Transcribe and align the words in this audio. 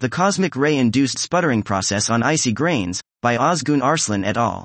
The 0.00 0.08
Cosmic 0.08 0.54
Ray-Induced 0.54 1.18
Sputtering 1.18 1.64
Process 1.64 2.08
on 2.08 2.22
Icy 2.22 2.52
Grains, 2.52 3.00
by 3.20 3.36
Ozgun 3.36 3.82
Arslan 3.82 4.24
et 4.24 4.36
al. 4.36 4.64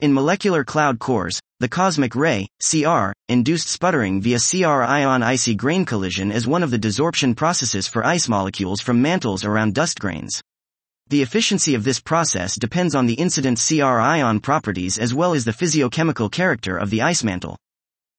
In 0.00 0.12
molecular 0.12 0.62
cloud 0.62 0.98
cores, 0.98 1.40
the 1.58 1.70
cosmic 1.70 2.14
ray, 2.14 2.46
CR, 2.60 3.12
induced 3.30 3.68
sputtering 3.68 4.20
via 4.20 4.38
CR 4.38 4.82
ion 4.82 5.22
icy 5.22 5.54
grain 5.54 5.86
collision 5.86 6.30
is 6.30 6.46
one 6.46 6.62
of 6.62 6.70
the 6.70 6.78
desorption 6.78 7.34
processes 7.34 7.88
for 7.88 8.04
ice 8.04 8.28
molecules 8.28 8.82
from 8.82 9.00
mantles 9.00 9.42
around 9.42 9.74
dust 9.74 9.98
grains. 9.98 10.42
The 11.08 11.22
efficiency 11.22 11.74
of 11.74 11.84
this 11.84 11.98
process 11.98 12.54
depends 12.54 12.94
on 12.94 13.06
the 13.06 13.14
incident 13.14 13.64
CR 13.66 13.98
ion 13.98 14.38
properties 14.38 14.98
as 14.98 15.14
well 15.14 15.32
as 15.32 15.46
the 15.46 15.52
physicochemical 15.52 16.30
character 16.30 16.76
of 16.76 16.90
the 16.90 17.00
ice 17.00 17.24
mantle. 17.24 17.56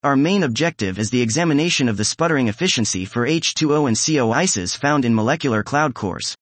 Our 0.02 0.16
main 0.16 0.44
objective 0.44 0.98
is 0.98 1.10
the 1.10 1.22
examination 1.22 1.90
of 1.90 1.98
the 1.98 2.06
sputtering 2.06 2.48
efficiency 2.48 3.04
for 3.04 3.28
H2O 3.28 3.86
and 3.86 4.00
CO 4.00 4.32
ices 4.32 4.74
found 4.74 5.04
in 5.04 5.14
molecular 5.14 5.62
cloud 5.62 5.94
cores. 5.94 6.38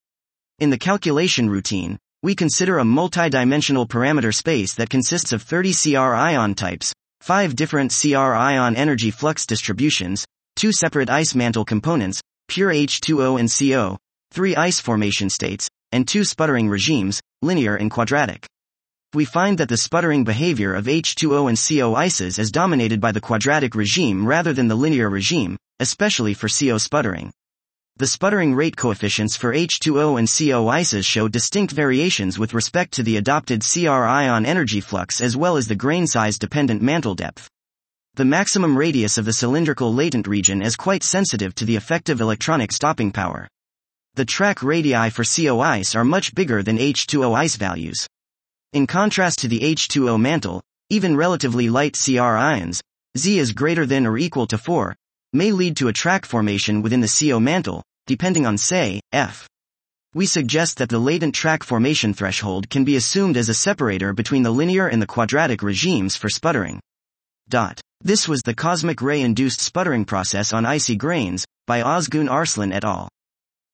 In 0.60 0.72
the 0.72 0.78
calculation 0.78 1.50
routine, 1.50 2.00
we 2.24 2.34
consider 2.34 2.80
a 2.80 2.86
multi-dimensional 2.86 3.88
parameter 3.88 4.34
space 4.34 4.74
that 4.76 4.90
consists 4.90 5.32
of 5.32 5.44
30 5.44 5.74
CR 5.74 6.16
ion 6.16 6.56
types, 6.56 6.94
5 7.22 7.56
different 7.56 7.96
CR 7.96 8.34
ion 8.34 8.76
energy 8.76 9.12
flux 9.12 9.46
distributions, 9.46 10.26
2 10.56 10.72
separate 10.72 11.10
ice 11.10 11.36
mantle 11.36 11.64
components, 11.64 12.22
pure 12.48 12.72
H2O 12.72 13.40
and 13.40 13.52
CO, 13.52 13.98
3 14.32 14.56
ice 14.56 14.80
formation 14.80 15.30
states, 15.30 15.70
and 15.92 16.08
2 16.08 16.24
sputtering 16.24 16.70
regimes, 16.70 17.22
linear 17.42 17.76
and 17.76 17.92
quadratic 17.92 18.48
we 19.14 19.26
find 19.26 19.58
that 19.58 19.70
the 19.70 19.78
sputtering 19.78 20.24
behavior 20.24 20.76
of 20.76 20.86
H2O 20.86 21.48
and 21.48 21.58
CO 21.58 21.96
ices 21.96 22.38
is 22.38 22.52
dominated 22.52 23.00
by 23.00 23.12
the 23.12 23.22
quadratic 23.22 23.74
regime 23.74 24.28
rather 24.28 24.54
than 24.54 24.68
the 24.68 24.76
linear 24.76 25.10
regime, 25.10 25.58
especially 25.80 26.36
for 26.36 26.48
CO 26.48 26.78
sputtering. 26.78 27.32
The 28.00 28.06
sputtering 28.06 28.54
rate 28.54 28.78
coefficients 28.78 29.36
for 29.36 29.56
H2O 29.56 30.20
and 30.20 30.30
CO 30.30 30.68
ices 30.68 31.04
show 31.04 31.28
distinct 31.28 31.74
variations 31.74 32.38
with 32.38 32.54
respect 32.54 32.94
to 32.94 33.02
the 33.02 33.18
adopted 33.18 33.64
CR 33.66 33.90
ion 33.90 34.46
energy 34.46 34.82
flux 34.82 35.20
as 35.20 35.36
well 35.36 35.58
as 35.58 35.68
the 35.68 35.74
grain 35.74 36.06
size 36.06 36.38
dependent 36.38 36.84
mantle 36.84 37.16
depth. 37.16 37.50
The 38.14 38.24
maximum 38.24 38.78
radius 38.78 39.18
of 39.18 39.26
the 39.26 39.34
cylindrical 39.34 39.92
latent 39.92 40.28
region 40.28 40.62
is 40.62 40.76
quite 40.76 41.02
sensitive 41.02 41.56
to 41.56 41.66
the 41.66 41.76
effective 41.76 42.22
electronic 42.22 42.72
stopping 42.72 43.12
power. 43.12 43.48
The 44.14 44.26
track 44.26 44.62
radii 44.62 45.10
for 45.10 45.24
CO 45.24 45.60
ice 45.60 45.96
are 45.96 46.06
much 46.06 46.36
bigger 46.36 46.62
than 46.62 46.78
H2O 46.78 47.36
ice 47.36 47.56
values. 47.56 48.08
In 48.74 48.86
contrast 48.86 49.40
to 49.40 49.48
the 49.48 49.62
H2O 49.62 50.22
mantle, 50.22 50.62
even 50.92 51.18
relatively 51.18 51.68
light 51.68 51.98
CR 51.98 52.22
ions, 52.22 52.80
Z 53.18 53.40
is 53.40 53.54
greater 53.54 53.88
than 53.88 54.06
or 54.06 54.20
equal 54.20 54.46
to 54.46 54.60
4, 54.60 54.96
may 55.34 55.52
lead 55.52 55.76
to 55.78 55.88
a 55.88 55.94
track 55.94 56.26
formation 56.26 56.82
within 56.82 57.02
the 57.02 57.14
CO 57.20 57.40
mantle, 57.40 57.84
depending 58.08 58.48
on 58.48 58.58
say, 58.58 59.00
F. 59.12 59.48
We 60.16 60.26
suggest 60.26 60.78
that 60.78 60.90
the 60.90 60.98
latent 60.98 61.36
track 61.36 61.62
formation 61.62 62.14
threshold 62.14 62.70
can 62.72 62.84
be 62.84 62.96
assumed 62.96 63.38
as 63.38 63.50
a 63.50 63.54
separator 63.54 64.14
between 64.14 64.42
the 64.42 64.52
linear 64.52 64.88
and 64.88 65.00
the 65.00 65.06
quadratic 65.06 65.62
regimes 65.62 66.16
for 66.16 66.30
sputtering. 66.30 66.80
Dot. 67.50 67.80
This 68.02 68.28
was 68.28 68.42
the 68.42 68.56
cosmic 68.56 69.02
ray 69.02 69.22
induced 69.22 69.60
sputtering 69.60 70.06
process 70.06 70.54
on 70.54 70.66
icy 70.66 70.96
grains, 70.96 71.46
by 71.68 71.82
Ozgun 71.82 72.30
Arslan 72.30 72.72
et 72.72 72.84
al. 72.84 73.10